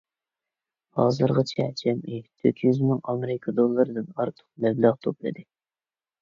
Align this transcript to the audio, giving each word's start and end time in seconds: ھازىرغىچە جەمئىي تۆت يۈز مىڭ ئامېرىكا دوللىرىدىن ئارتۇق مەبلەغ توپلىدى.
ھازىرغىچە 1.01 1.65
جەمئىي 1.81 2.21
تۆت 2.29 2.63
يۈز 2.69 2.79
مىڭ 2.87 3.03
ئامېرىكا 3.13 3.55
دوللىرىدىن 3.61 4.09
ئارتۇق 4.17 4.47
مەبلەغ 4.67 4.99
توپلىدى. 5.07 5.47